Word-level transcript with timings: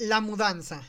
La 0.00 0.20
mudanza. 0.20 0.84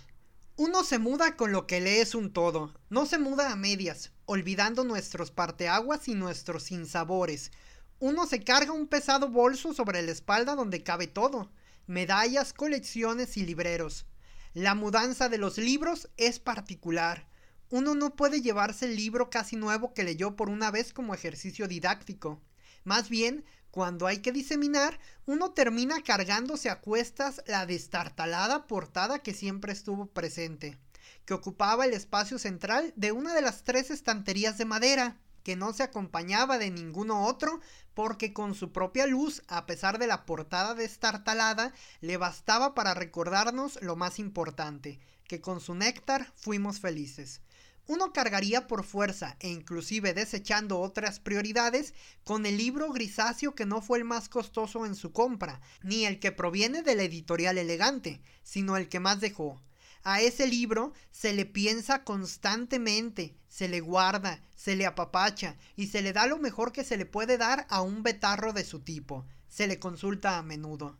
Uno 0.55 0.83
se 0.83 0.99
muda 0.99 1.35
con 1.35 1.51
lo 1.51 1.65
que 1.65 1.81
lee 1.81 1.97
es 1.97 2.13
un 2.13 2.31
todo, 2.31 2.75
no 2.91 3.07
se 3.07 3.17
muda 3.17 3.51
a 3.51 3.55
medias, 3.55 4.11
olvidando 4.25 4.83
nuestros 4.83 5.31
parteaguas 5.31 6.07
y 6.07 6.13
nuestros 6.13 6.61
sinsabores. 6.61 7.51
Uno 7.97 8.27
se 8.27 8.43
carga 8.43 8.71
un 8.71 8.85
pesado 8.85 9.27
bolso 9.29 9.73
sobre 9.73 10.03
la 10.03 10.11
espalda 10.11 10.53
donde 10.53 10.83
cabe 10.83 11.07
todo, 11.07 11.51
medallas, 11.87 12.53
colecciones 12.53 13.35
y 13.35 13.47
libreros. 13.47 14.05
La 14.53 14.75
mudanza 14.75 15.27
de 15.27 15.39
los 15.39 15.57
libros 15.57 16.07
es 16.17 16.37
particular. 16.37 17.27
Uno 17.71 17.95
no 17.95 18.15
puede 18.15 18.43
llevarse 18.43 18.85
el 18.85 18.95
libro 18.95 19.31
casi 19.31 19.55
nuevo 19.55 19.95
que 19.95 20.03
leyó 20.03 20.35
por 20.35 20.51
una 20.51 20.69
vez 20.69 20.93
como 20.93 21.15
ejercicio 21.15 21.67
didáctico. 21.67 22.43
Más 22.83 23.09
bien, 23.09 23.45
cuando 23.71 24.07
hay 24.07 24.19
que 24.19 24.31
diseminar, 24.31 24.99
uno 25.25 25.51
termina 25.51 26.01
cargándose 26.01 26.69
a 26.69 26.81
cuestas 26.81 27.43
la 27.45 27.65
destartalada 27.65 28.65
portada 28.65 29.19
que 29.19 29.33
siempre 29.33 29.73
estuvo 29.73 30.07
presente, 30.07 30.79
que 31.25 31.35
ocupaba 31.35 31.85
el 31.85 31.93
espacio 31.93 32.39
central 32.39 32.93
de 32.95 33.11
una 33.11 33.35
de 33.35 33.41
las 33.41 33.63
tres 33.63 33.91
estanterías 33.91 34.57
de 34.57 34.65
madera, 34.65 35.17
que 35.43 35.55
no 35.55 35.71
se 35.71 35.83
acompañaba 35.83 36.57
de 36.57 36.71
ninguno 36.71 37.25
otro, 37.25 37.61
porque 37.93 38.33
con 38.33 38.55
su 38.55 38.71
propia 38.71 39.05
luz, 39.05 39.43
a 39.47 39.65
pesar 39.65 39.99
de 39.99 40.07
la 40.07 40.25
portada 40.25 40.73
destartalada, 40.73 41.73
le 42.01 42.17
bastaba 42.17 42.73
para 42.73 42.93
recordarnos 42.93 43.79
lo 43.81 43.95
más 43.95 44.19
importante, 44.19 44.99
que 45.27 45.41
con 45.41 45.61
su 45.61 45.75
néctar 45.75 46.33
fuimos 46.35 46.79
felices 46.79 47.41
uno 47.89 48.13
cargaría 48.13 48.67
por 48.67 48.83
fuerza 48.83 49.35
e 49.39 49.49
inclusive 49.49 50.13
desechando 50.13 50.79
otras 50.79 51.19
prioridades 51.19 51.95
con 52.23 52.45
el 52.45 52.55
libro 52.55 52.93
grisáceo 52.93 53.55
que 53.55 53.65
no 53.65 53.81
fue 53.81 53.97
el 53.97 54.03
más 54.03 54.29
costoso 54.29 54.85
en 54.85 54.93
su 54.93 55.11
compra, 55.11 55.59
ni 55.81 56.05
el 56.05 56.19
que 56.19 56.31
proviene 56.31 56.83
de 56.83 56.93
la 56.93 57.01
editorial 57.01 57.57
elegante, 57.57 58.21
sino 58.43 58.77
el 58.77 58.89
que 58.89 58.99
más 58.99 59.21
dejó. 59.21 59.59
A 60.03 60.21
ese 60.21 60.45
libro 60.45 60.93
se 61.09 61.33
le 61.33 61.47
piensa 61.47 62.03
constantemente, 62.03 63.35
se 63.47 63.67
le 63.67 63.79
guarda, 63.79 64.39
se 64.55 64.75
le 64.75 64.85
apapacha 64.85 65.57
y 65.75 65.87
se 65.87 66.03
le 66.03 66.13
da 66.13 66.27
lo 66.27 66.37
mejor 66.37 66.71
que 66.71 66.83
se 66.83 66.95
le 66.95 67.07
puede 67.07 67.39
dar 67.39 67.65
a 67.71 67.81
un 67.81 68.03
betarro 68.03 68.53
de 68.53 68.65
su 68.65 68.81
tipo, 68.81 69.25
se 69.47 69.65
le 69.65 69.79
consulta 69.79 70.37
a 70.37 70.43
menudo 70.43 70.95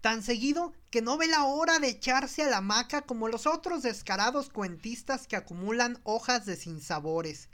tan 0.00 0.22
seguido 0.22 0.72
que 0.90 1.02
no 1.02 1.18
ve 1.18 1.26
la 1.26 1.44
hora 1.44 1.78
de 1.78 1.88
echarse 1.88 2.42
a 2.42 2.50
la 2.50 2.58
hamaca 2.58 3.02
como 3.02 3.28
los 3.28 3.46
otros 3.46 3.82
descarados 3.82 4.48
cuentistas 4.48 5.26
que 5.26 5.36
acumulan 5.36 6.00
hojas 6.04 6.46
de 6.46 6.56
sinsabores. 6.56 7.48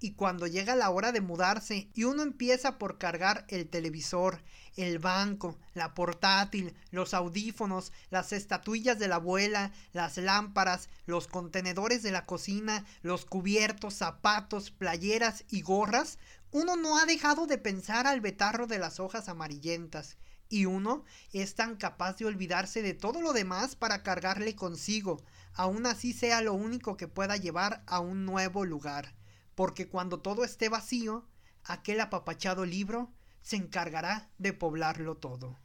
Y 0.00 0.14
cuando 0.14 0.48
llega 0.48 0.74
la 0.74 0.90
hora 0.90 1.12
de 1.12 1.20
mudarse 1.20 1.88
y 1.94 2.04
uno 2.04 2.24
empieza 2.24 2.76
por 2.76 2.98
cargar 2.98 3.44
el 3.48 3.68
televisor, 3.68 4.42
el 4.76 4.98
banco, 4.98 5.56
la 5.74 5.94
portátil, 5.94 6.74
los 6.90 7.14
audífonos, 7.14 7.92
las 8.10 8.32
estatuillas 8.32 8.98
de 8.98 9.06
la 9.06 9.16
abuela, 9.16 9.70
las 9.92 10.16
lámparas, 10.16 10.88
los 11.06 11.28
contenedores 11.28 12.02
de 12.02 12.10
la 12.10 12.26
cocina, 12.26 12.84
los 13.02 13.24
cubiertos, 13.24 13.94
zapatos, 13.94 14.72
playeras 14.72 15.44
y 15.50 15.62
gorras, 15.62 16.18
uno 16.52 16.76
no 16.76 16.98
ha 16.98 17.06
dejado 17.06 17.46
de 17.46 17.56
pensar 17.56 18.06
al 18.06 18.20
betarro 18.20 18.66
de 18.66 18.78
las 18.78 19.00
hojas 19.00 19.28
amarillentas 19.28 20.18
y 20.50 20.66
uno 20.66 21.04
es 21.32 21.54
tan 21.54 21.76
capaz 21.76 22.18
de 22.18 22.26
olvidarse 22.26 22.82
de 22.82 22.92
todo 22.92 23.22
lo 23.22 23.32
demás 23.32 23.74
para 23.74 24.02
cargarle 24.02 24.54
consigo, 24.54 25.22
aun 25.54 25.86
así 25.86 26.12
sea 26.12 26.42
lo 26.42 26.52
único 26.52 26.98
que 26.98 27.08
pueda 27.08 27.38
llevar 27.38 27.82
a 27.86 28.00
un 28.00 28.26
nuevo 28.26 28.66
lugar, 28.66 29.14
porque 29.54 29.88
cuando 29.88 30.20
todo 30.20 30.44
esté 30.44 30.68
vacío, 30.68 31.26
aquel 31.64 32.02
apapachado 32.02 32.66
libro 32.66 33.10
se 33.40 33.56
encargará 33.56 34.28
de 34.36 34.52
poblarlo 34.52 35.16
todo. 35.16 35.58